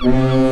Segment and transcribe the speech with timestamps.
[0.00, 0.47] Mm-hmm.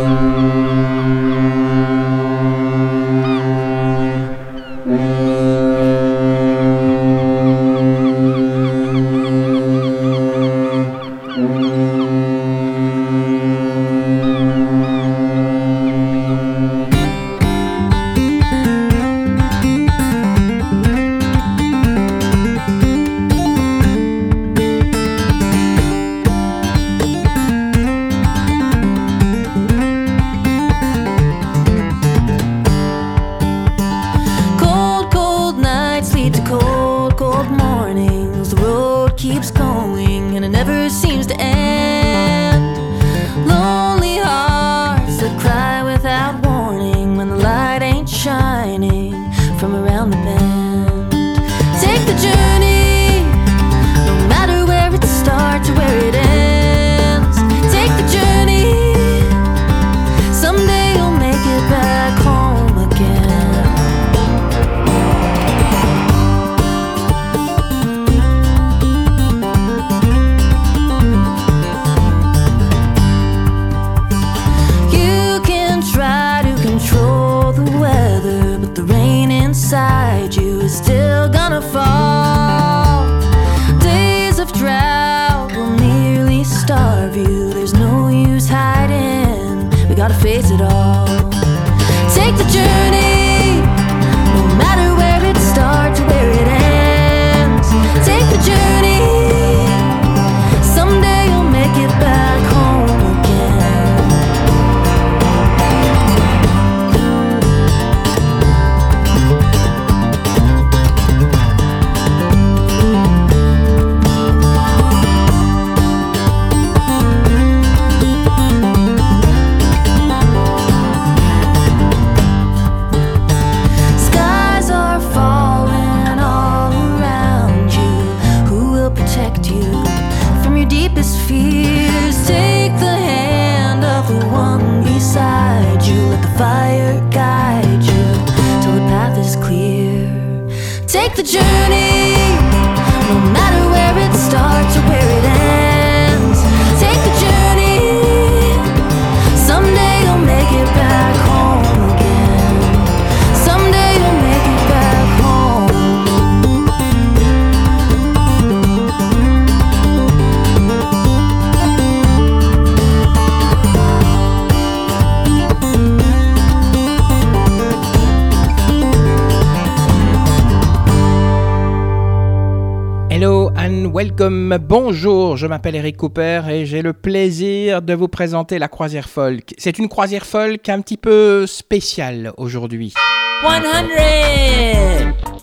[174.18, 179.52] Bonjour, je m'appelle Eric Cooper et j'ai le plaisir de vous présenter la croisière folk.
[179.58, 182.94] C'est une croisière folk un petit peu spéciale aujourd'hui.
[183.42, 183.48] 100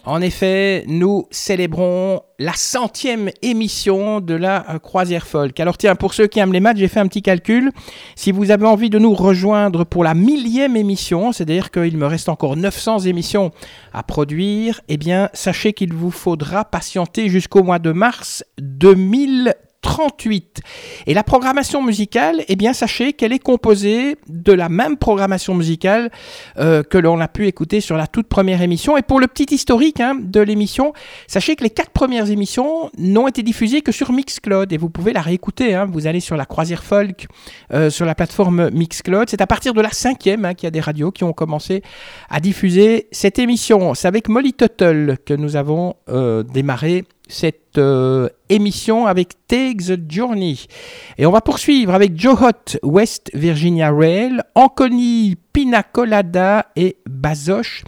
[0.05, 5.59] En effet, nous célébrons la centième émission de la euh, croisière folk.
[5.59, 7.71] Alors tiens, pour ceux qui aiment les maths, j'ai fait un petit calcul.
[8.15, 12.29] Si vous avez envie de nous rejoindre pour la millième émission, c'est-à-dire qu'il me reste
[12.29, 13.51] encore 900 émissions
[13.93, 19.53] à produire, eh bien sachez qu'il vous faudra patienter jusqu'au mois de mars 2000.
[19.83, 20.61] 38.
[21.05, 26.09] Et la programmation musicale, eh bien, sachez qu'elle est composée de la même programmation musicale
[26.57, 28.97] euh, que l'on a pu écouter sur la toute première émission.
[28.97, 30.93] Et pour le petit historique hein, de l'émission,
[31.27, 35.13] sachez que les quatre premières émissions n'ont été diffusées que sur Mixcloud et vous pouvez
[35.13, 35.75] la réécouter.
[35.75, 35.85] Hein.
[35.91, 37.27] Vous allez sur la croisière folk
[37.73, 39.29] euh, sur la plateforme Mixcloud.
[39.29, 41.83] C'est à partir de la cinquième hein, qu'il y a des radios qui ont commencé
[42.29, 43.93] à diffuser cette émission.
[43.93, 50.11] C'est avec Molly Tuttle que nous avons euh, démarré cette euh, émission avec Take the
[50.11, 50.59] Journey.
[51.17, 57.83] Et on va poursuivre avec Joe Hot, West Virginia Rail, Anconi, Pina Colada et Bazoche.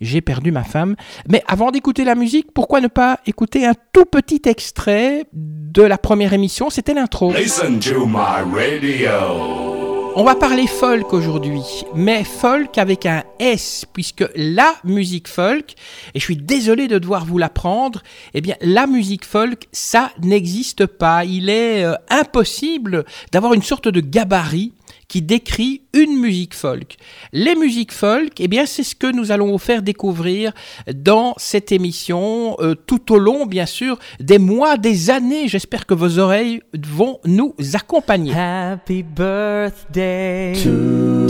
[0.00, 0.96] J'ai perdu ma femme.
[1.28, 5.98] Mais avant d'écouter la musique, pourquoi ne pas écouter un tout petit extrait de la
[5.98, 6.70] première émission?
[6.70, 7.32] C'était l'intro.
[7.32, 9.89] Listen to my radio.
[10.16, 11.62] On va parler folk aujourd'hui,
[11.94, 15.74] mais folk avec un S, puisque la musique folk,
[16.14, 18.02] et je suis désolé de devoir vous l'apprendre,
[18.34, 21.24] eh bien la musique folk, ça n'existe pas.
[21.24, 24.72] Il est euh, impossible d'avoir une sorte de gabarit
[25.10, 26.94] qui décrit une musique folk.
[27.32, 30.52] Les musiques folk, eh bien, c'est ce que nous allons vous faire découvrir
[30.94, 35.48] dans cette émission, euh, tout au long, bien sûr, des mois, des années.
[35.48, 38.32] J'espère que vos oreilles vont nous accompagner.
[38.32, 41.26] Happy birthday to,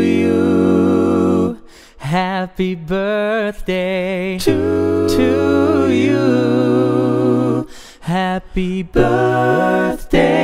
[0.00, 1.56] you.
[1.98, 7.66] Happy birthday to you.
[8.00, 10.38] Happy birthday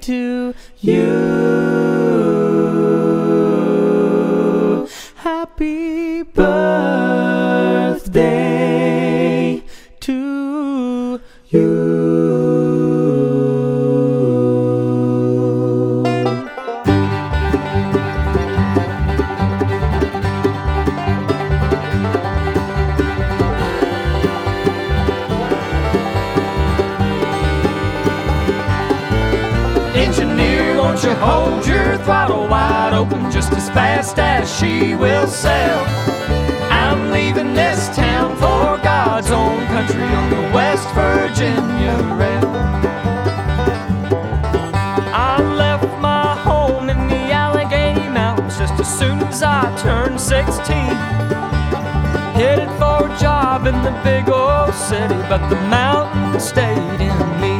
[0.00, 1.12] to you.
[5.16, 7.52] Happy birthday.
[33.02, 35.82] Open just as fast as she will sail?
[36.70, 42.48] I'm leaving this town for God's own country on the West Virginia rail.
[45.12, 45.34] I
[45.64, 50.76] left my home in the Allegheny Mountains just as soon as I turned 16.
[52.38, 57.51] Headed for a job in the big old city, but the mountain stayed in me.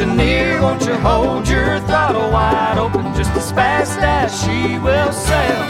[0.00, 5.62] Engineer, won't you hold your throttle wide open just as fast as she will sail?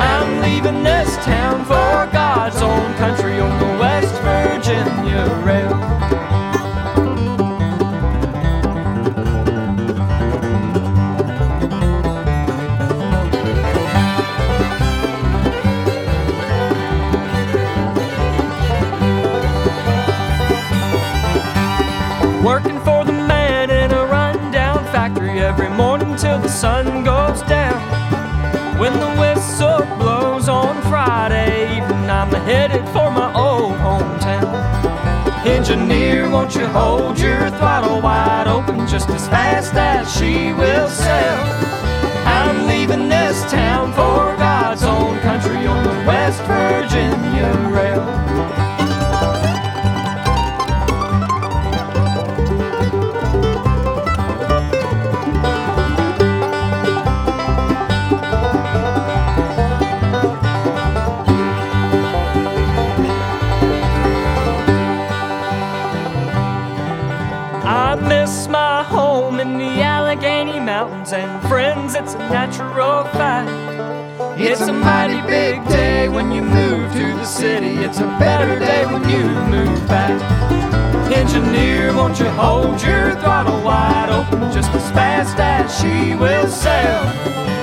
[0.00, 6.35] I'm leaving this town for God's own country on the West Virginia rail.
[26.18, 27.80] Till the sun goes down.
[28.78, 35.46] When the whistle blows on Friday evening, I'm headed for my old hometown.
[35.46, 41.65] Engineer, won't you hold your throttle wide open just as fast as she will sail?
[71.18, 73.50] And friends, it's a natural fact.
[74.38, 77.76] It's a mighty big day when you move to the city.
[77.84, 80.20] It's a better day when you move back.
[81.12, 87.55] Engineer, won't you hold your throttle wide open just as fast as she will sail?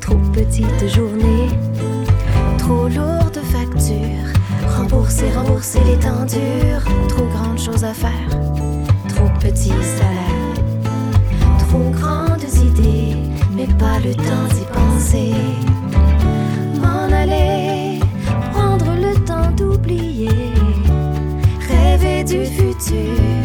[0.00, 1.48] Trop petite journée.
[2.58, 4.28] Trop lourde facture,
[4.76, 6.84] rembourser, rembourser les temps durs.
[7.08, 8.30] Trop grandes choses à faire,
[9.08, 10.54] trop petit salaire.
[11.68, 13.16] Trop grandes idées,
[13.54, 15.32] mais pas le temps d'y penser.
[16.80, 18.00] M'en aller,
[18.52, 20.52] prendre le temps d'oublier,
[21.68, 23.35] rêver du futur.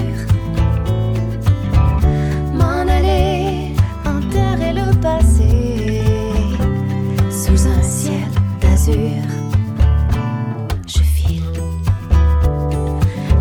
[10.88, 11.43] Je file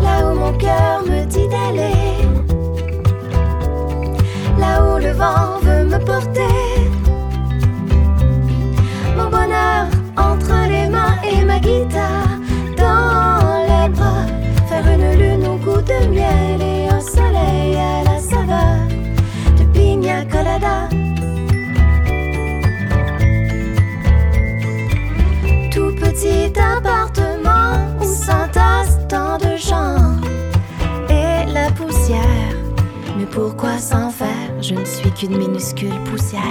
[0.01, 2.15] là où mon cœur me dit d'aller,
[4.59, 6.57] là où le vent veut me porter.
[9.17, 12.37] Mon bonheur entre les mains et ma guitare
[12.77, 14.25] dans les bras.
[14.69, 16.80] Faire une lune au goût de miel et
[33.31, 34.27] pourquoi s'en faire?
[34.61, 36.41] Je ne suis qu'une minuscule poussière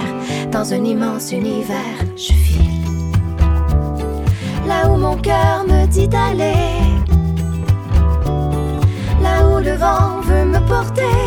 [0.51, 1.99] dans un immense univers.
[2.15, 2.61] Je file
[4.67, 6.53] là où mon cœur me dit d'aller,
[9.21, 11.17] là où le vent veut me porter.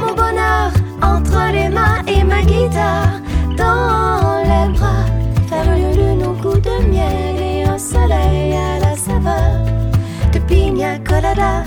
[0.00, 0.70] Mon bonheur
[1.02, 3.20] entre les mains et ma guitare.
[3.56, 5.04] Dans les bras,
[5.48, 9.61] faire une lune au goût de miel et un soleil à la saveur
[10.52, 11.64] de pina colada.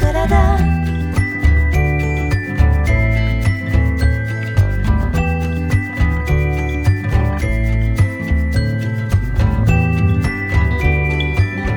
[0.00, 0.58] Colada.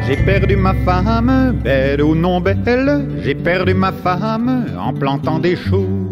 [0.07, 5.55] J'ai perdu ma femme, belle ou non belle, j'ai perdu ma femme en plantant des
[5.55, 6.04] choux.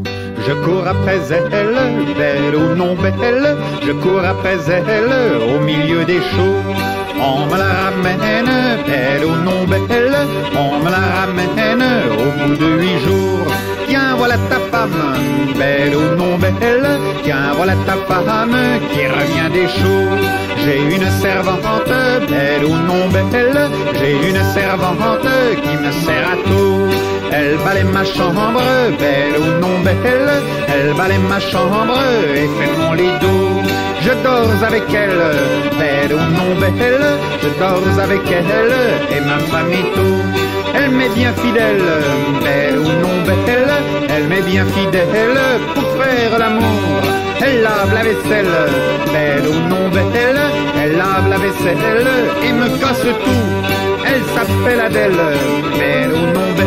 [0.46, 6.20] Je cours après elle, belle ou non belle, je cours après elle au milieu des
[6.32, 6.62] choux.
[7.18, 10.18] On me la ramène, belle ou non belle,
[10.56, 13.48] on me la ramène au bout de huit jours.
[13.88, 15.16] Tiens, voilà ta femme,
[15.58, 18.58] belle ou non belle, tiens, voilà ta femme
[18.92, 20.10] qui revient des choux.
[20.66, 21.94] J'ai une servante,
[22.30, 23.70] belle ou non belle,
[24.00, 25.30] j'ai une servante
[25.64, 27.03] qui me sert à tout.
[27.36, 28.62] Elle balaye ma chambre,
[29.00, 30.32] belle ou non belle,
[30.74, 31.98] elle balaye ma chambre
[32.36, 33.62] et fait mon lit doux.
[34.02, 35.24] Je dors avec elle,
[35.80, 37.08] belle ou non belle,
[37.42, 38.76] je dors avec elle
[39.16, 40.22] et ma famille tout.
[40.76, 41.90] Elle m'est bien fidèle,
[42.44, 43.74] belle ou non belle,
[44.10, 45.40] elle m'est bien fidèle
[45.74, 47.02] pour faire l'amour.
[47.46, 48.56] Elle lave la vaisselle,
[49.12, 50.42] belle ou non belle,
[50.82, 52.08] elle lave la vaisselle
[52.46, 53.48] et me casse tout.
[54.06, 55.24] Elle s'appelle Adèle,
[55.78, 56.63] belle ou non belle,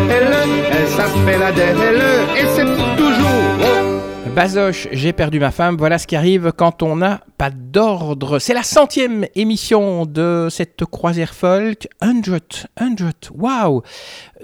[0.70, 2.02] elle s'appelle Adèle
[2.36, 3.26] et c'est pour toujours.
[3.60, 3.96] Oh.
[4.36, 5.78] Bazoche, j'ai perdu ma femme.
[5.78, 8.38] Voilà ce qui arrive quand on n'a pas d'ordre.
[8.38, 11.88] C'est la centième émission de cette croisière folk.
[12.02, 12.24] 100,
[12.76, 13.80] 100, waouh!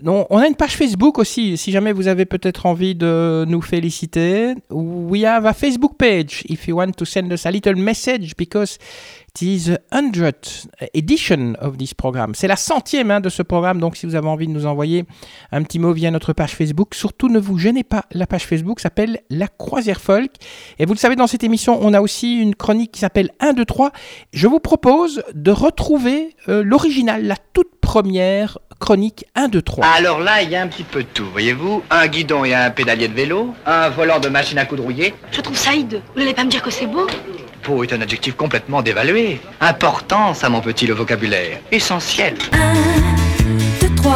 [0.02, 4.54] On a une page Facebook aussi, si jamais vous avez peut-être envie de nous féliciter.
[4.70, 8.78] We have a Facebook page if you want to send us a little message because
[9.34, 12.34] the 100th edition of this program.
[12.34, 15.04] C'est la centième hein, de ce programme, donc si vous avez envie de nous envoyer
[15.50, 18.04] un petit mot via notre page Facebook, surtout ne vous gênez pas.
[18.12, 20.30] La page Facebook s'appelle La Croisière Folk.
[20.78, 23.54] Et vous le savez, dans cette émission, on a aussi une chronique qui s'appelle 1,
[23.54, 23.92] 2, 3.
[24.32, 29.86] Je vous propose de retrouver euh, l'original, la toute première chronique 1, 2, 3.
[29.86, 31.82] Alors là, il y a un petit peu de tout, voyez-vous.
[31.90, 35.14] Un guidon et un pédalier de vélo, un volant de machine à coudre rouillée.
[35.30, 36.02] Je trouve ça hideux.
[36.14, 37.06] Vous n'allez pas me dire que c'est beau?
[37.64, 39.40] Beau est un adjectif complètement dévalué.
[39.60, 41.60] Important, ça, mon petit, le vocabulaire.
[41.70, 42.34] Essentiel.
[43.80, 44.12] 2, 3.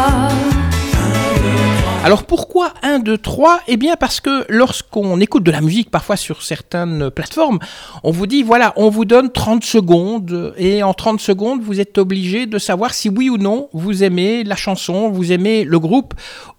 [2.04, 6.16] Alors pourquoi 1, 2, 3 Eh bien parce que lorsqu'on écoute de la musique, parfois
[6.16, 7.58] sur certaines plateformes,
[8.04, 11.98] on vous dit, voilà, on vous donne 30 secondes, et en 30 secondes, vous êtes
[11.98, 16.14] obligé de savoir si oui ou non vous aimez la chanson, vous aimez le groupe,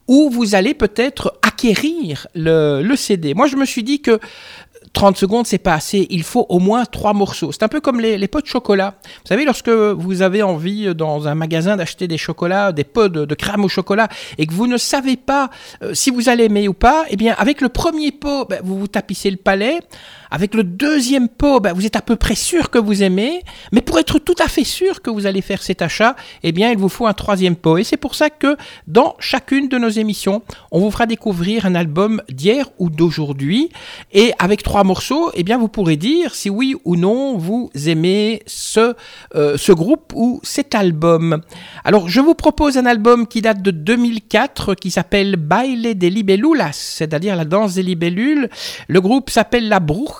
[0.08, 3.34] ou vous allez peut-être acquérir le, le CD.
[3.34, 4.20] Moi, je me suis dit que
[4.94, 6.08] 30 secondes, c'est pas assez.
[6.10, 7.52] Il faut au moins trois morceaux.
[7.52, 8.96] C'est un peu comme les, pots de chocolat.
[9.04, 13.10] Vous savez, lorsque vous avez envie euh, dans un magasin d'acheter des chocolats, des pots
[13.10, 15.50] de, de crème au chocolat, et que vous ne savez pas
[15.84, 18.80] euh, si vous allez aimer ou pas, eh bien, avec le premier pot, ben, vous
[18.80, 19.80] vous tapissez le palais.
[20.30, 23.42] Avec le deuxième pot, ben, vous êtes à peu près sûr que vous aimez.
[23.72, 26.72] Mais pour être tout à fait sûr que vous allez faire cet achat, eh bien,
[26.72, 27.78] il vous faut un troisième pot.
[27.78, 28.58] Et c'est pour ça que
[28.88, 30.42] dans chacune de nos émissions,
[30.72, 33.70] on vous fera découvrir un album d'hier ou d'aujourd'hui.
[34.12, 38.44] Et avec trois morceaux, eh bien, vous pourrez dire si oui ou non vous aimez
[38.46, 38.96] ce,
[39.36, 41.42] euh, ce groupe ou cet album.
[41.86, 46.74] Alors, je vous propose un album qui date de 2004, qui s'appelle Baile des Libellulas,
[46.74, 48.50] c'est-à-dire la danse des libellules.
[48.88, 50.17] Le groupe s'appelle la Bruja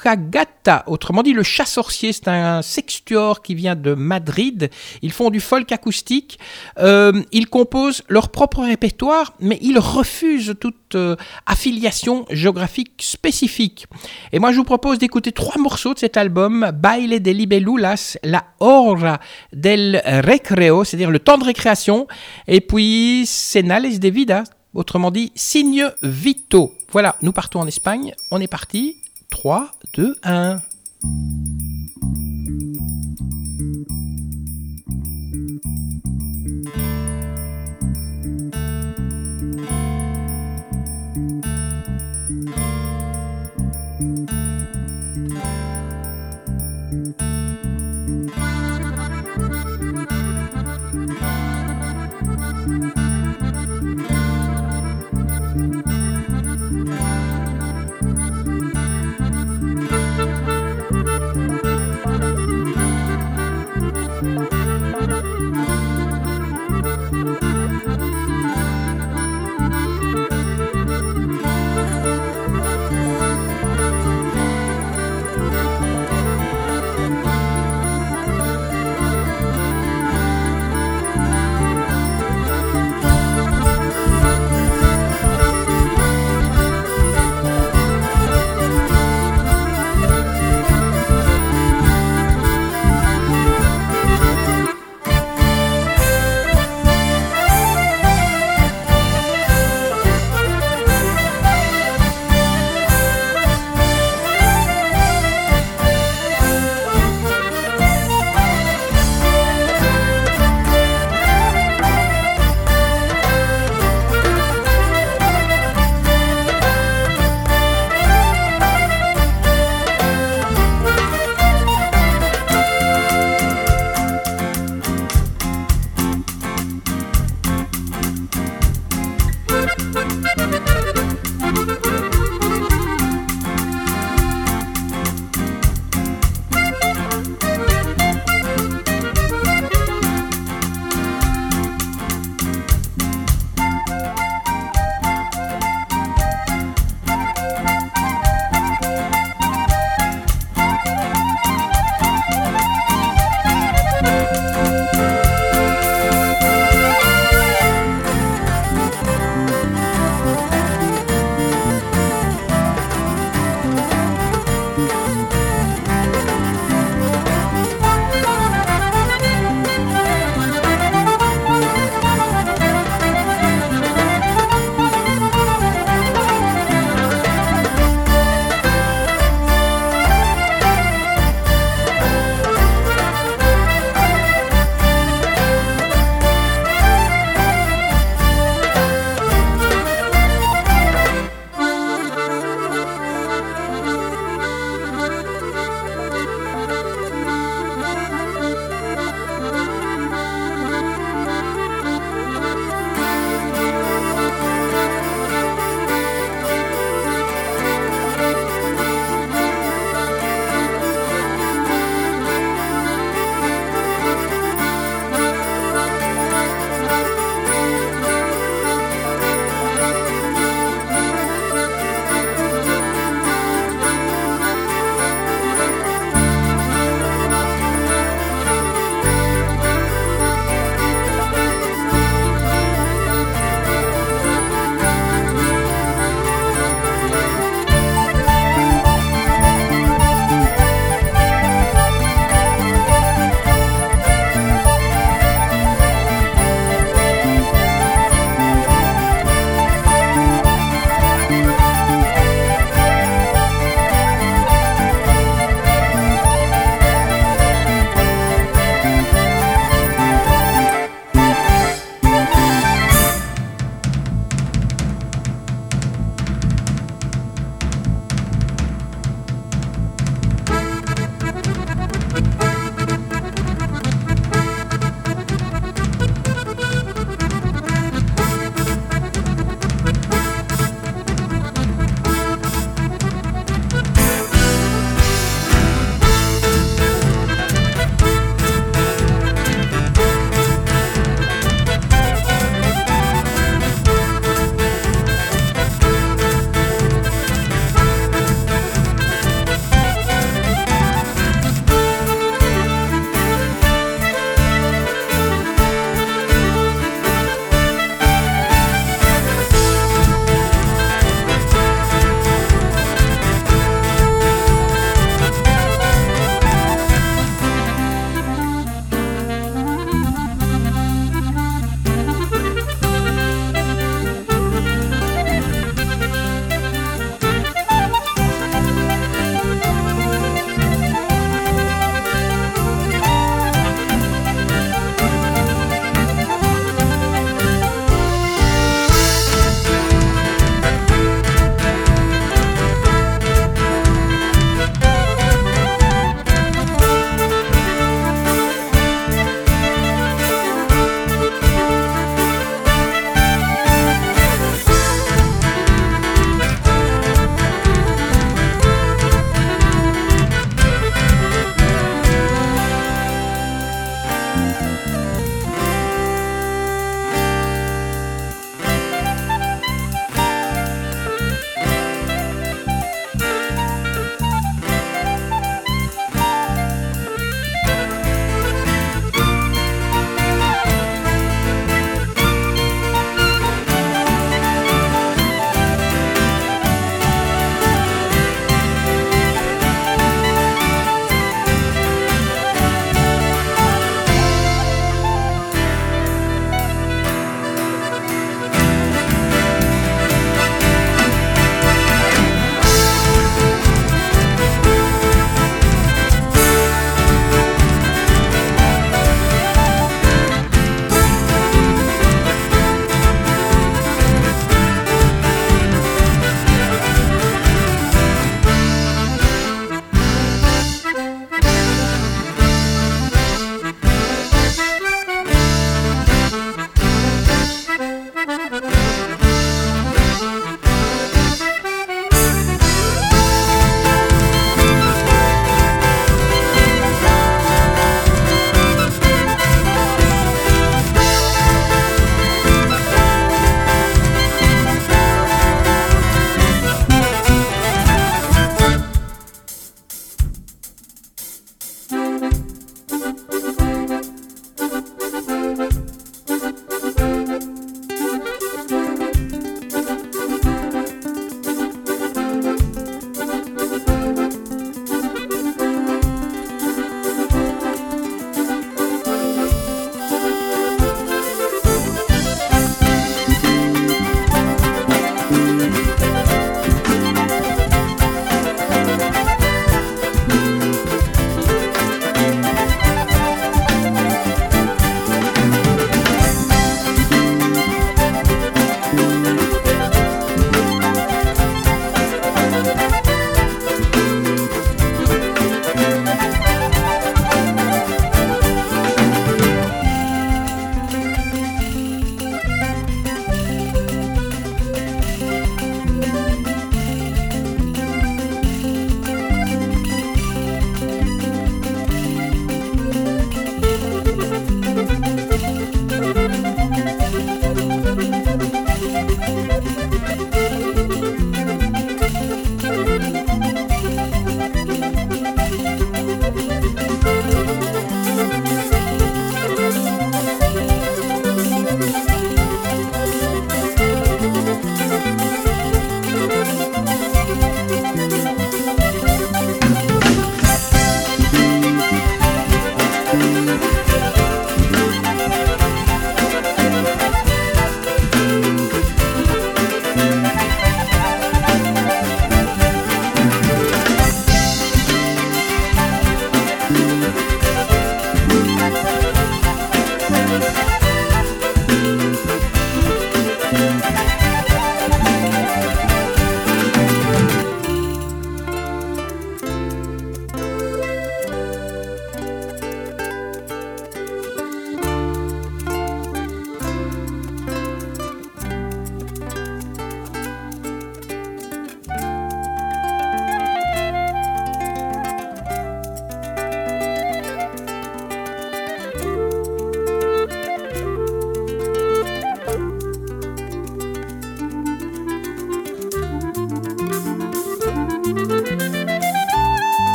[0.88, 2.14] Autrement dit le chat sorcier.
[2.14, 4.70] C'est un sextuor qui vient de Madrid.
[5.02, 6.40] Ils font du folk acoustique.
[6.80, 13.88] Euh, ils composent leur propre répertoire, mais ils refusent toute euh, affiliation géographique spécifique.
[14.32, 18.46] Et moi, je vous propose d'écouter trois morceaux de cet album Baile de Libellulas, La
[18.60, 19.20] Hora
[19.54, 22.08] del Recreo, c'est-à-dire le temps de récréation,
[22.48, 26.74] et puis Senales de Vida, autrement dit Signe Vito.
[26.92, 28.14] Voilà, nous partons en Espagne.
[28.32, 28.98] On est parti.
[29.30, 31.57] 3, 2, 1.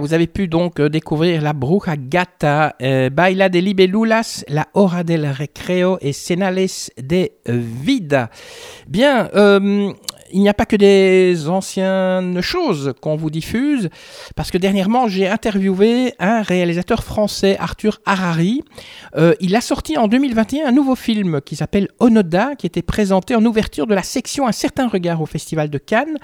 [0.00, 5.04] Vous avez pu donc euh, découvrir la Bruja Gata, euh, Baila de Libelulas, la Hora
[5.04, 8.30] del Recreo et Senales de Vida.
[8.86, 9.92] Bien, euh,
[10.32, 13.88] il n'y a pas que des anciennes choses qu'on vous diffuse,
[14.34, 18.62] parce que dernièrement j'ai interviewé un réalisateur français, Arthur Harari.
[19.16, 23.34] Euh, il a sorti en 2021 un nouveau film qui s'appelle Onoda, qui était présenté
[23.34, 26.16] en ouverture de la section Un certain regard au Festival de Cannes.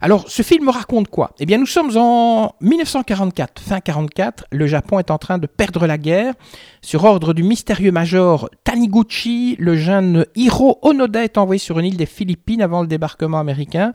[0.00, 1.32] Alors ce film raconte quoi?
[1.38, 5.86] Eh bien nous sommes en 1944, fin 44, le Japon est en train de perdre
[5.86, 6.34] la guerre.
[6.82, 11.96] Sur ordre du mystérieux major Taniguchi, le jeune Hiro Onoda est envoyé sur une île
[11.96, 13.92] des Philippines avant le débarquement américain.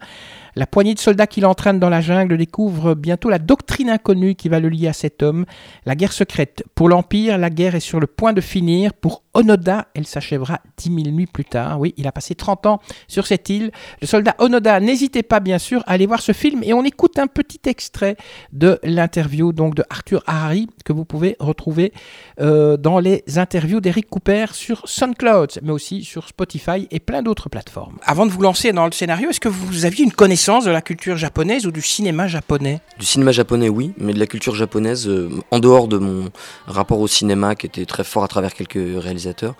[0.55, 4.49] La poignée de soldats qui l'entraînent dans la jungle découvre bientôt la doctrine inconnue qui
[4.49, 5.45] va le lier à cet homme.
[5.85, 6.63] La guerre secrète.
[6.75, 8.93] Pour l'Empire, la guerre est sur le point de finir.
[8.93, 11.79] Pour Onoda, elle s'achèvera dix mille nuits plus tard.
[11.79, 13.71] Oui, il a passé 30 ans sur cette île.
[14.01, 17.19] Le soldat Onoda, n'hésitez pas bien sûr à aller voir ce film et on écoute
[17.19, 18.15] un petit extrait
[18.51, 21.93] de l'interview donc de Arthur Harari que vous pouvez retrouver
[22.39, 27.49] euh, dans les interviews d'Eric Cooper sur SoundCloud, mais aussi sur Spotify et plein d'autres
[27.49, 27.97] plateformes.
[28.03, 30.81] Avant de vous lancer dans le scénario, est-ce que vous aviez une connaissance de la
[30.81, 35.05] culture japonaise ou du cinéma japonais Du cinéma japonais, oui, mais de la culture japonaise,
[35.07, 36.29] euh, en dehors de mon
[36.65, 39.55] rapport au cinéma qui était très fort à travers quelques réalisateurs,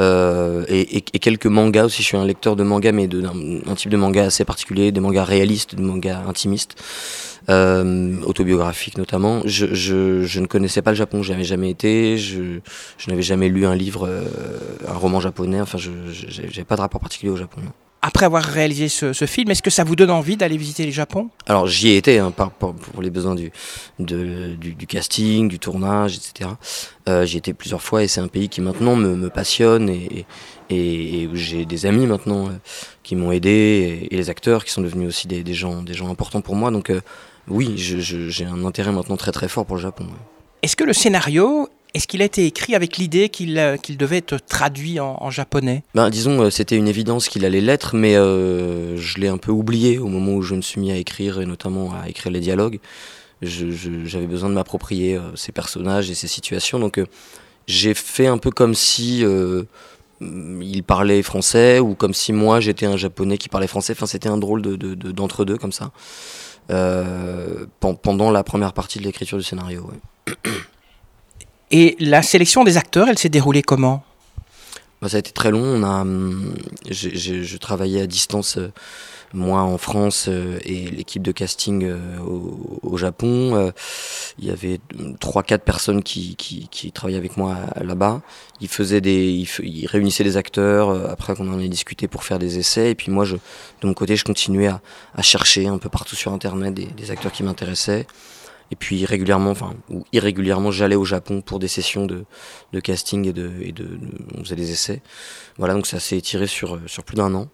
[0.00, 2.02] euh, et, quelques mangas aussi.
[2.02, 3.32] Je suis un lecteur de mangas, mais d'un
[3.66, 6.74] un type de manga assez particulier, des mangas réalistes, des mangas intimistes,
[7.48, 9.42] euh, autobiographiques notamment.
[9.44, 12.58] Je, je, je ne connaissais pas le Japon, j'y avais jamais été, je,
[12.98, 14.24] je n'avais jamais lu un livre, euh,
[14.88, 15.90] un roman japonais, enfin, je
[16.42, 17.60] n'avais pas de rapport particulier au Japon.
[18.02, 20.92] Après avoir réalisé ce, ce film, est-ce que ça vous donne envie d'aller visiter le
[20.92, 21.28] Japon?
[21.46, 23.50] Alors j'y ai été hein, par- par- pour les besoins du,
[23.98, 26.50] de- du, du casting, du tournage, etc.
[27.08, 29.88] Euh, j'y ai été plusieurs fois et c'est un pays qui maintenant me, me passionne
[29.88, 30.24] et,
[30.70, 32.52] et, et où j'ai des amis maintenant euh,
[33.02, 33.50] qui m'ont aidé
[34.10, 36.54] et, et les acteurs qui sont devenus aussi des, des gens, des gens importants pour
[36.54, 36.70] moi.
[36.70, 37.00] Donc euh,
[37.48, 40.04] oui, j'ai un intérêt maintenant très très fort pour le Japon.
[40.04, 40.10] ouais.
[40.62, 44.36] Est-ce que le scénario, est-ce qu'il a été écrit avec l'idée qu'il euh, devait être
[44.38, 45.82] traduit en, japonais?
[45.94, 49.50] Ben, disons, euh, c'était une évidence qu'il allait l'être, mais euh, je l'ai un peu
[49.52, 52.40] oublié au moment où je me suis mis à écrire, et notamment à écrire les
[52.40, 52.78] dialogues.
[53.42, 57.00] J'avais besoin de m'approprier ces personnages et ces situations, donc
[57.66, 62.86] j'ai fait un peu comme si mm, il parlait français, ou comme si moi j'étais
[62.86, 63.92] un japonais qui parlait français.
[63.92, 65.92] Enfin, c'était un drôle de- de- de- d'entre-deux comme ça,
[66.68, 69.90] pen- pendant la première partie de l'écriture du scénario.
[71.70, 74.04] Et la sélection des acteurs, elle s'est déroulée comment?
[75.02, 75.62] Bah, ça a été très long.
[75.62, 76.54] On a, hum,
[76.90, 78.72] je travaillais à distance, euh,
[79.34, 83.72] moi en France euh, et l'équipe de casting euh, au, Japon.
[84.38, 86.36] Il y avait hum, trois, quatre personnes qui,
[86.94, 88.22] travaillaient avec moi là-bas.
[88.60, 92.58] Ils faisaient des, ils, réunissaient des acteurs après qu'on en ait discuté pour faire des
[92.58, 92.92] essais.
[92.92, 96.74] Et puis moi, de mon côté, je continuais à, chercher un peu partout sur Internet
[96.74, 98.06] des acteurs qui m'intéressaient.
[98.70, 102.24] Et puis régulièrement, enfin, ou irrégulièrement, j'allais au Japon pour des sessions de,
[102.80, 103.50] casting et de,
[104.36, 105.02] on faisait des essais.
[105.58, 107.48] Voilà, donc ça s'est étiré sur, sur plus d'un an.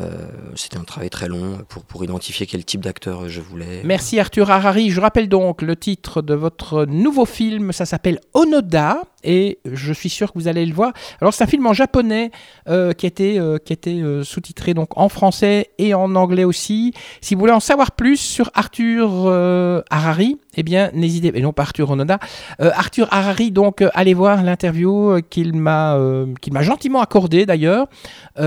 [0.00, 3.80] Euh, C'était un travail très long pour, pour identifier quel type d'acteur je voulais.
[3.84, 4.90] Merci Arthur Harari.
[4.90, 7.72] Je rappelle donc le titre de votre nouveau film.
[7.72, 10.92] Ça s'appelle Onoda et je suis sûr que vous allez le voir.
[11.20, 12.30] Alors c'est un film en japonais
[12.68, 16.92] euh, qui été, euh, qui euh, sous-titré donc en français et en anglais aussi.
[17.20, 21.52] Si vous voulez en savoir plus sur Arthur euh, Harari, eh bien n'hésitez et non
[21.52, 22.18] pas Arthur Onoda.
[22.58, 25.98] Arthur Harari donc allez voir l'interview qu'il m'a
[26.40, 27.86] qu'il m'a gentiment accordé d'ailleurs.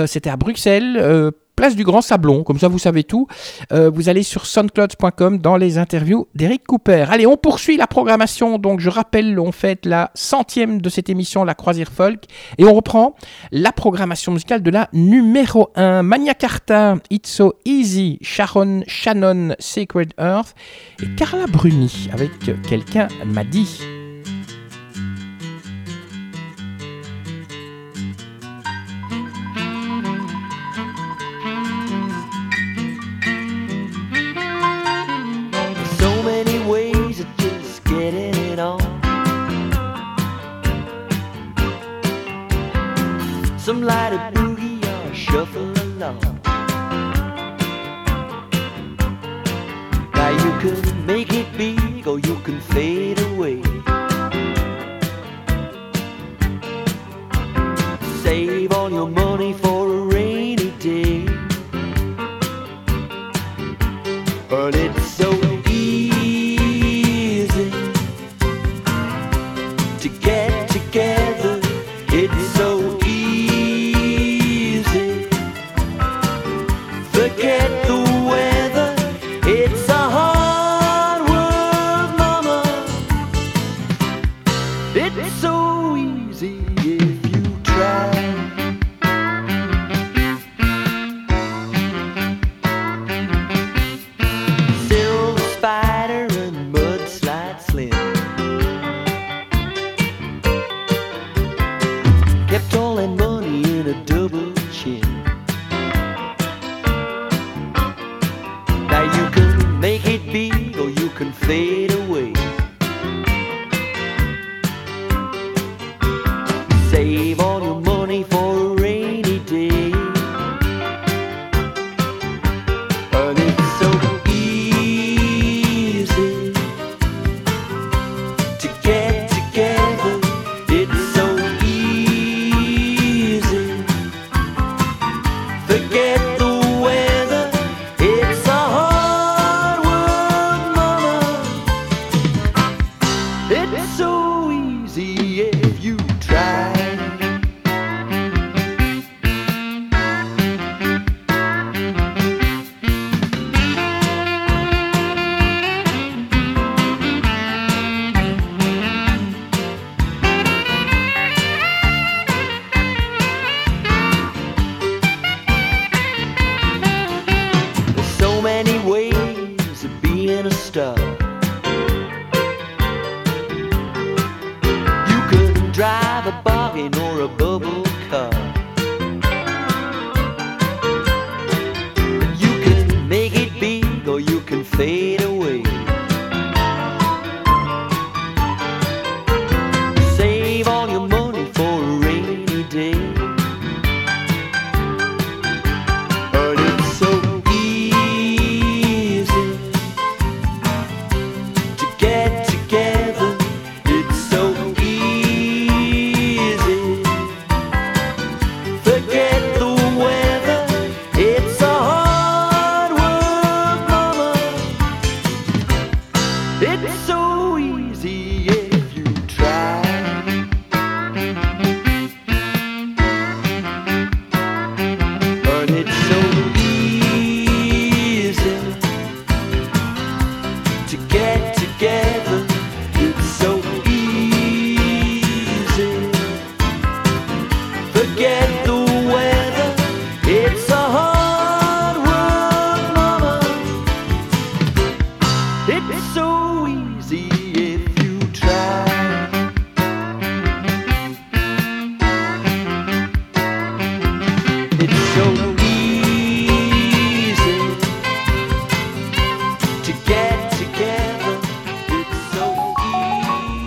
[0.05, 1.31] C'était à Bruxelles.
[1.55, 3.27] Place du Grand Sablon, comme ça vous savez tout.
[3.71, 7.05] Euh, vous allez sur soundcloud.com dans les interviews d'Eric Cooper.
[7.09, 8.57] Allez, on poursuit la programmation.
[8.57, 12.23] Donc, je rappelle, on fête la centième de cette émission, la Croisière Folk,
[12.57, 13.15] et on reprend
[13.51, 16.03] la programmation musicale de la numéro 1.
[16.03, 20.55] Magna Carta, It's So Easy, Sharon Shannon, Sacred Earth,
[21.01, 22.31] et Carla Bruni avec
[22.67, 24.00] Quelqu'un m'a dit.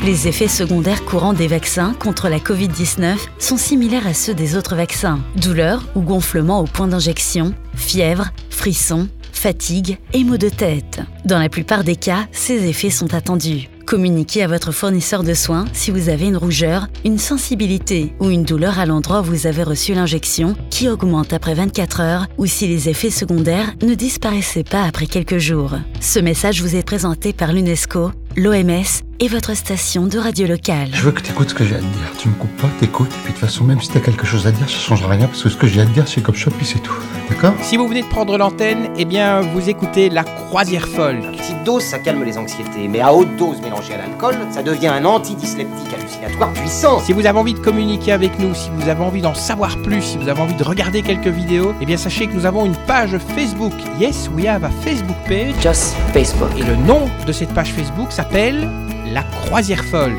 [0.05, 4.77] Les effets secondaires courants des vaccins contre la Covid-19 sont similaires à ceux des autres
[4.77, 5.19] vaccins.
[5.37, 11.01] Douleur ou gonflement au point d'injection, fièvre, frissons, fatigue et maux de tête.
[11.25, 13.71] Dans la plupart des cas, ces effets sont attendus.
[13.87, 18.45] Communiquez à votre fournisseur de soins si vous avez une rougeur, une sensibilité ou une
[18.45, 22.67] douleur à l'endroit où vous avez reçu l'injection qui augmente après 24 heures ou si
[22.67, 25.73] les effets secondaires ne disparaissaient pas après quelques jours.
[26.01, 30.89] Ce message vous est présenté par l'UNESCO, l'OMS et votre station de radio locale.
[30.93, 32.13] Je veux que tu écoutes ce que j'ai à te dire.
[32.19, 33.09] Tu me coupes pas, t'écoutes.
[33.09, 35.27] Et puis de toute façon, même si t'as quelque chose à dire, ça changera rien
[35.27, 36.95] parce que ce que j'ai à te dire, c'est comme ça, puis c'est tout.
[37.31, 37.55] D'accord?
[37.63, 41.21] Si vous venez de prendre l'antenne, eh bien, vous écoutez La Croisière Folle.
[41.33, 44.89] Petite dose, ça calme les anxiétés, mais à haute dose mélangée à l'alcool, ça devient
[44.89, 46.99] un antidysleptique hallucinatoire puissant.
[47.01, 50.03] Si vous avez envie de communiquer avec nous, si vous avez envie d'en savoir plus,
[50.03, 52.77] si vous avez envie de regarder quelques vidéos, eh bien, sachez que nous avons une
[52.87, 53.73] page Facebook.
[53.99, 55.55] Yes, we have a Facebook page.
[55.63, 56.51] Just Facebook.
[56.59, 58.69] Et le nom de cette page Facebook s'appelle
[59.13, 60.13] La Croisière Folk.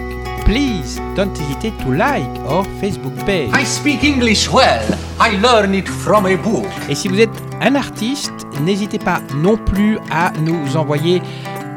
[0.45, 3.49] Please don't hesitate to like our Facebook page.
[3.53, 4.83] I speak English well.
[5.19, 6.67] I learn it from a book.
[6.87, 7.31] Et si vous êtes
[7.61, 11.21] un artiste, n'hésitez pas non plus à nous envoyer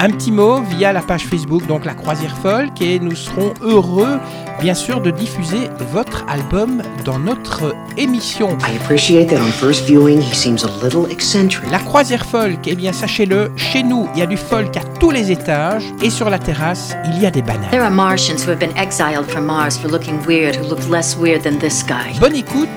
[0.01, 4.19] un petit mot via la page Facebook, donc la Croisière Folk, et nous serons heureux,
[4.61, 8.57] bien sûr, de diffuser votre album dans notre émission.
[8.61, 11.71] I appreciate that on first viewing he seems a little eccentric.
[11.71, 15.11] La Croisière Folk, eh bien, sachez-le, chez nous, il y a du folk à tous
[15.11, 17.71] les étages, et sur la terrasse, il y a des bananes.
[17.71, 21.17] There are Martians who have been exiled from Mars for looking weird who look less
[21.17, 22.19] weird than this guy.
[22.21, 22.69] Bonne écoute,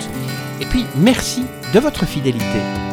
[0.59, 1.43] et puis merci
[1.73, 2.90] de votre fidélité.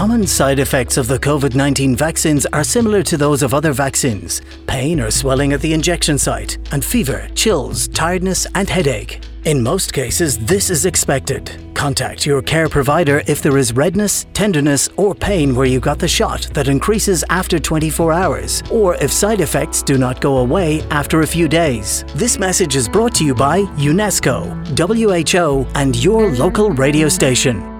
[0.00, 4.40] Common side effects of the COVID 19 vaccines are similar to those of other vaccines
[4.66, 9.22] pain or swelling at the injection site, and fever, chills, tiredness, and headache.
[9.44, 11.54] In most cases, this is expected.
[11.74, 16.08] Contact your care provider if there is redness, tenderness, or pain where you got the
[16.08, 21.20] shot that increases after 24 hours, or if side effects do not go away after
[21.20, 22.06] a few days.
[22.14, 24.48] This message is brought to you by UNESCO,
[24.78, 27.79] WHO, and your local radio station.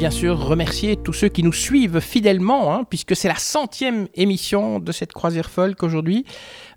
[0.00, 4.78] Bien sûr remercier tous ceux qui nous suivent fidèlement, hein, puisque c'est la centième émission
[4.78, 6.24] de cette croisière folk aujourd'hui.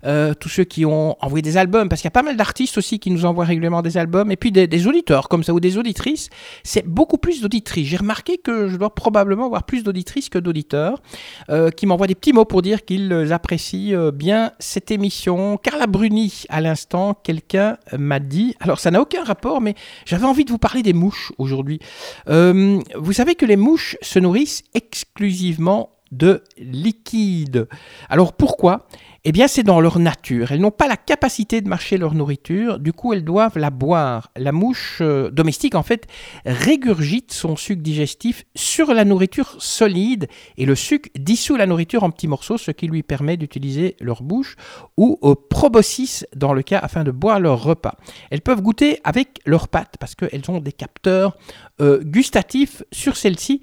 [0.06, 2.76] Euh, tous ceux qui ont envoyé des albums, parce qu'il y a pas mal d'artistes
[2.78, 5.78] aussi qui nous envoient régulièrement des albums, et puis des, auditeurs comme ça, ou des
[5.78, 6.28] auditrices.
[6.62, 7.88] C'est beaucoup plus d'auditrices.
[7.88, 11.00] J'ai remarqué que je dois probablement avoir plus d'auditrices que d'auditeurs,
[11.48, 15.56] euh, qui m'envoient des petits mots pour dire qu'ils apprécient euh, bien cette émission.
[15.56, 19.74] Carla Bruni, à l'instant, quelqu'un m'a dit, alors ça n'a aucun rapport, mais
[20.04, 21.80] j'avais envie de vous parler des mouches aujourd'hui.
[22.26, 27.68] Vous savez que les mouches se nourrissent exclusivement de liquide.
[28.08, 28.86] Alors pourquoi?
[29.26, 30.52] Eh bien c'est dans leur nature.
[30.52, 34.30] Elles n'ont pas la capacité de marcher leur nourriture, du coup elles doivent la boire.
[34.36, 36.06] La mouche euh, domestique en fait
[36.44, 42.10] régurgite son sucre digestif sur la nourriture solide et le sucre dissout la nourriture en
[42.10, 44.56] petits morceaux, ce qui lui permet d'utiliser leur bouche
[44.98, 47.96] ou au proboscis dans le cas afin de boire leur repas.
[48.30, 51.38] Elles peuvent goûter avec leurs pattes parce qu'elles ont des capteurs
[51.80, 53.62] euh, gustatifs sur celles-ci.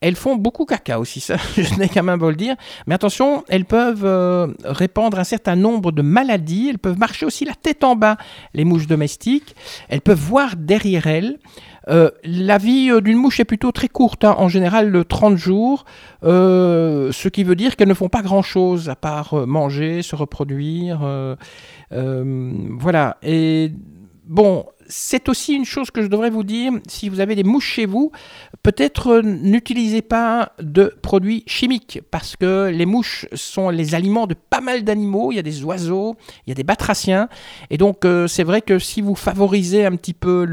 [0.00, 2.56] Elles font beaucoup caca aussi, ça, je n'ai qu'à même beau le dire.
[2.86, 6.68] Mais attention, elles peuvent euh, répandre un certain nombre de maladies.
[6.68, 8.16] Elles peuvent marcher aussi la tête en bas,
[8.52, 9.54] les mouches domestiques.
[9.88, 11.38] Elles peuvent voir derrière elles.
[11.88, 15.36] Euh, la vie euh, d'une mouche est plutôt très courte, hein, en général de 30
[15.36, 15.84] jours,
[16.22, 21.00] ce qui veut dire qu'elles ne font pas grand-chose à part manger, se reproduire.
[21.90, 23.16] voilà.
[23.22, 23.72] Et
[24.26, 27.72] bon, c'est aussi une chose que je devrais vous dire, si vous avez des mouches
[27.72, 28.12] chez vous,
[28.62, 34.34] peut-être euh, n'utilisez pas de produits chimiques, parce que les mouches sont les aliments de
[34.34, 36.16] pas mal d'animaux, il y a des oiseaux,
[36.46, 37.28] il y a des batraciens,
[37.70, 40.46] et donc euh, c'est vrai que si vous favorisez un petit peu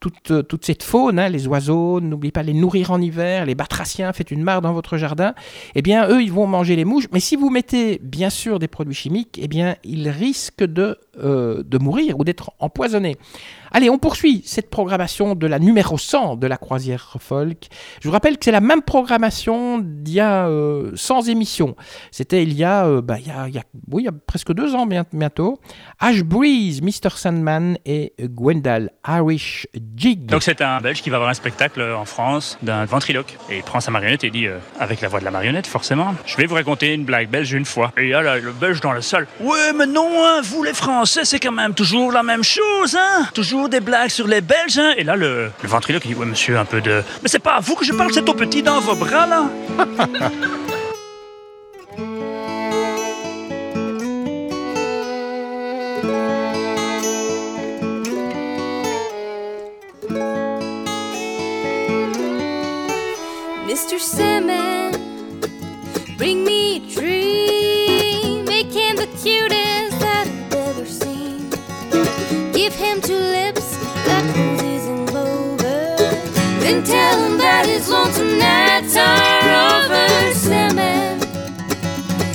[0.00, 3.54] toute, euh, toute cette faune, hein, les oiseaux, n'oubliez pas les nourrir en hiver, les
[3.54, 5.34] batraciens, faites une mare dans votre jardin,
[5.74, 8.68] eh bien eux, ils vont manger les mouches, mais si vous mettez bien sûr des
[8.68, 13.16] produits chimiques, eh bien ils risquent de, de mourir ou d'être empoisonnés.
[13.76, 17.66] Allez, on poursuit cette programmation de la numéro 100 de la croisière folk.
[18.00, 21.74] Je vous rappelle que c'est la même programmation d'il y a euh, 100 émissions.
[22.12, 23.62] C'était il y a, euh, bah, il y a, il y a-
[23.98, 25.58] il y a presque deux ans bien- bientôt.
[25.98, 27.10] Ash Breeze, Mr.
[27.16, 29.66] Sandman et Gwendal Irish
[29.96, 30.26] Jig.
[30.26, 33.36] Donc c'est un Belge qui va voir un spectacle en France d'un ventriloque.
[33.50, 36.14] Et il prend sa marionnette et dit, euh, avec la voix de la marionnette forcément,
[36.26, 37.92] je vais vous raconter une blague belge une fois.
[37.96, 39.26] Et il y a là, le Belge dans la salle.
[39.40, 43.26] Ouais mais non, hein, vous les Français c'est quand même toujours la même chose, hein
[43.34, 46.56] Toujours des blagues sur les Belges, hein Et là le, ventriloque il dit, ouais monsieur,
[46.56, 47.02] un peu de...
[47.20, 49.44] Mais c'est pas à vous que je parle, c'est au petit dans vos bras là
[63.66, 63.98] Mr.
[66.16, 67.13] Bring me a.
[72.64, 75.96] Give him two lips like roses and clover.
[76.62, 80.32] Then tell him that his lonesome nights are over.
[80.32, 81.20] Sandman,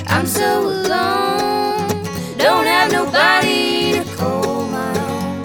[0.05, 2.03] I'm so alone.
[2.37, 5.41] Don't have nobody to call my own.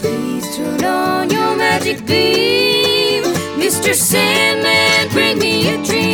[0.00, 3.22] Please turn on your magic beam.
[3.62, 3.94] Mr.
[3.94, 6.09] Sandman, bring me a dream.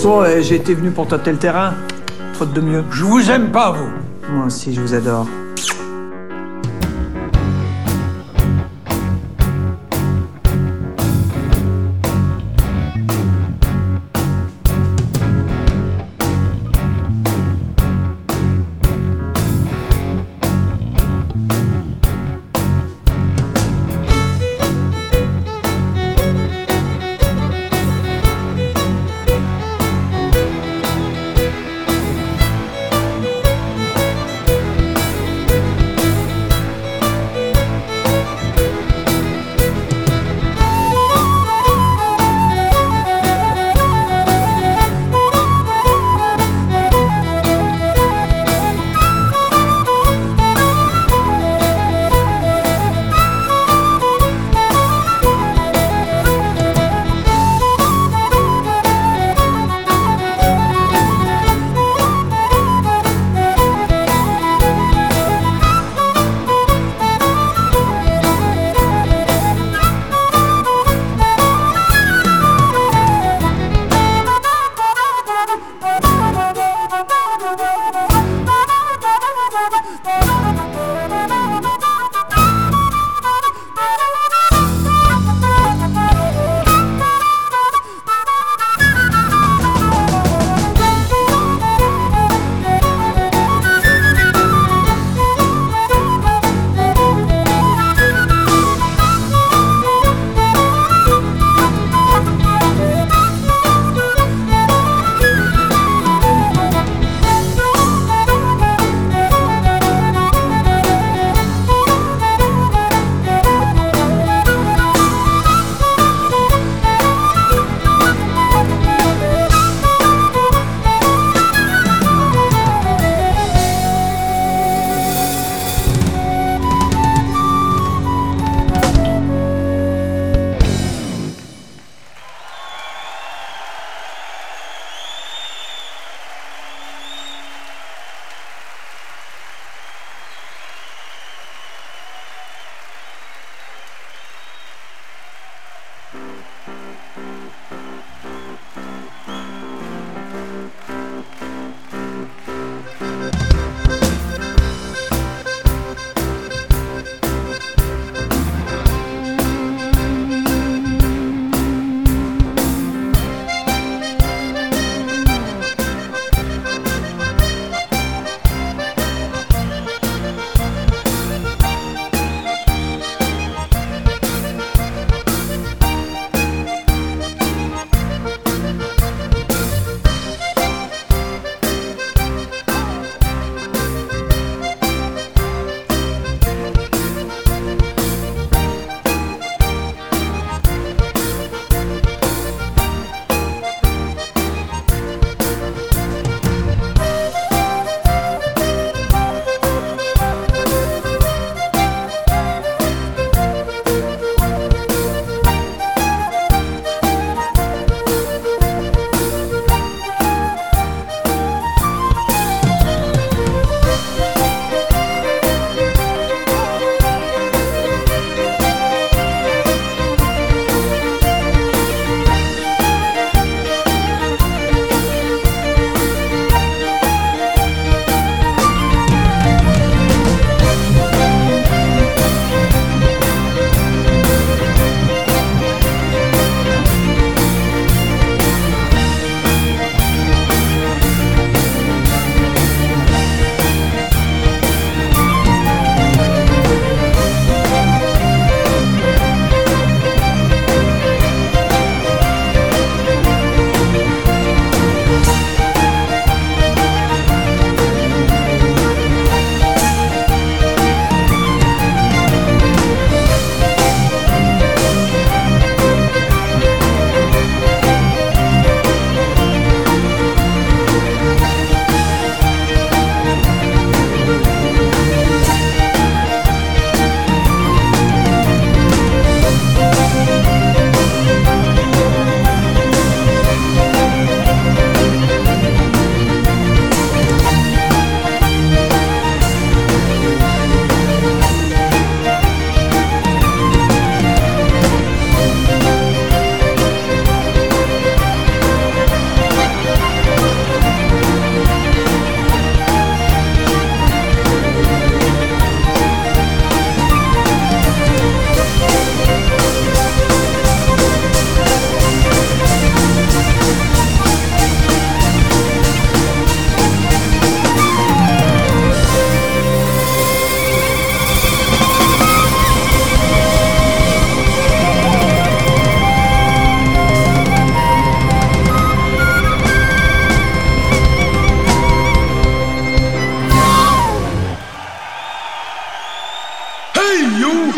[0.00, 1.74] Façon, euh, j'ai été venu pour tâter le terrain.
[2.32, 2.82] Faute de mieux.
[2.90, 4.32] Je vous aime pas, vous.
[4.32, 5.26] Moi aussi, je vous adore.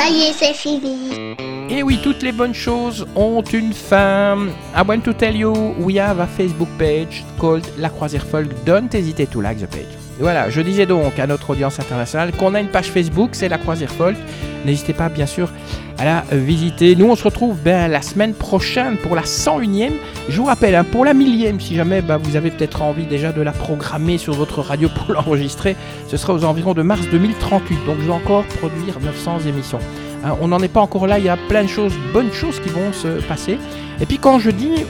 [0.02, 1.36] Ça y est, c'est fini.
[1.70, 4.36] Et oui, toutes les bonnes choses ont une fin.
[4.74, 8.48] I want to tell you, we have a Facebook page called La Croisière Folk.
[8.64, 9.86] Don't hesitate to like the page.
[10.18, 13.58] Voilà, je disais donc à notre audience internationale qu'on a une page Facebook, c'est La
[13.58, 14.16] Croisière Folk.
[14.64, 15.52] N'hésitez pas, bien sûr,
[15.98, 16.96] à la visiter.
[16.96, 19.92] Nous, on se retrouve ben, la semaine prochaine pour la 101e.
[20.28, 23.32] Je vous rappelle, hein, pour la millième, si jamais ben, vous avez peut-être envie déjà
[23.32, 25.76] de la programmer sur votre radio pour l'enregistrer,
[26.08, 27.78] ce sera aux environs de mars 2038.
[27.86, 29.80] Donc, je vais encore produire 900 émissions.
[30.24, 32.60] Hein, on n'en est pas encore là, il y a plein de choses, bonnes choses
[32.60, 33.58] qui vont se passer.
[34.00, 34.84] Et puis, quand je dis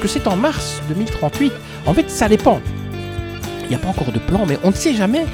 [0.00, 1.52] que c'est en mars 2038,
[1.86, 2.60] en fait, ça dépend.
[3.64, 5.24] Il n'y a pas encore de plan, mais on ne sait jamais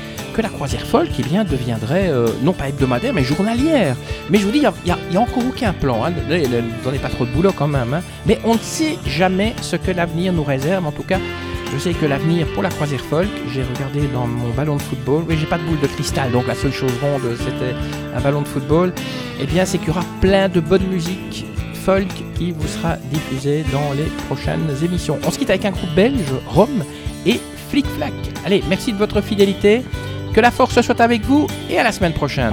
[0.43, 3.97] la croisière folk bien, deviendrait, euh, non pas hebdomadaire, mais journalière.
[4.31, 6.05] Mais je vous dis, il n'y a, encore aucun plan.
[6.05, 6.13] Hein.
[6.13, 7.95] Vous donnez pas trop de boulot quand même.
[7.95, 8.03] hein.
[8.27, 10.87] Mais on ne sait jamais ce que l'avenir nous réserve.
[10.87, 11.19] En tout cas,
[11.73, 15.25] je sais que l'avenir pour la croisière folk, j'ai regardé dans mon ballon de football.
[15.29, 17.75] Oui, j'ai pas de boule de cristal, donc la seule chose ronde, c'était
[18.15, 18.93] un ballon de football.
[19.41, 23.65] Eh bien, c'est qu'il y aura plein de bonne musique folk qui vous sera diffusée
[23.73, 25.19] dans les prochaines émissions.
[25.27, 26.85] On se quitte avec un groupe belge, Rome
[27.27, 28.13] et Flic Flac.
[28.45, 29.83] Allez, merci de votre fidélité.
[30.35, 32.53] Que la force soit avec vous et à la semaine prochaine.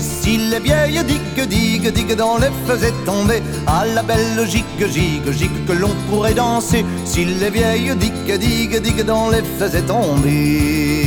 [0.00, 5.30] Si les vieilles digues, digues, digues dans les faisaient tomber À la belle gigue, gigue,
[5.30, 11.05] gigue que l'on pourrait danser Si les vieilles digues, digues, digues dans les faisaient tomber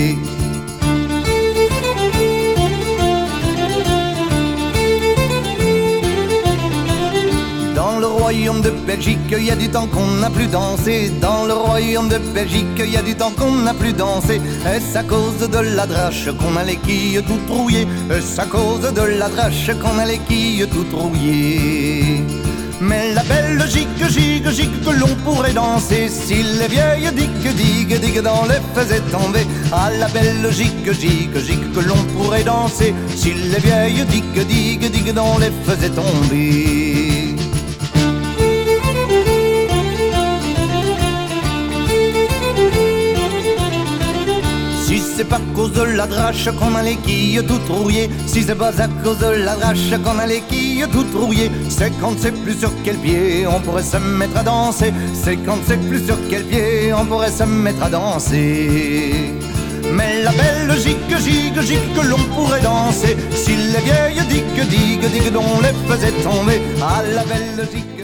[8.40, 11.12] royaume de Belgique, il y a du temps qu'on n'a plus dansé.
[11.20, 14.40] Dans le royaume de Belgique, il y a du temps qu'on n'a plus dansé.
[14.66, 18.94] Est-ce à cause de la drache qu'on a les quilles tout trouillées Est-ce à cause
[18.94, 22.24] de la drache qu'on a les quilles tout trouillées
[22.82, 26.08] mais la belle gigue, gigue, gigue que l'on pourrait danser.
[26.08, 29.46] Si les vieilles digues, digues, digues dans les faisaient tomber.
[29.74, 32.94] À la belle gigue, gigue, gigue que l'on pourrait danser.
[33.18, 36.89] Si les vieilles digues, digues, digues dans les faisaient tomber
[45.30, 48.82] pas à cause de la drache qu'on a les quilles tout trouillées Si c'est pas
[48.82, 52.58] à cause de la drache qu'on a les quilles tout trouillées C'est quand c'est plus
[52.60, 54.94] sur quel pied on pourrait se mettre à danser.
[55.14, 59.34] C'est quand c'est plus sur quel pied on pourrait se mettre à danser.
[59.94, 63.18] Mais la belle gigue, gigue, gigue que l'on pourrait danser.
[63.34, 67.99] Si les vieilles digues, digues, digues dont les faisait tomber À la belle gigue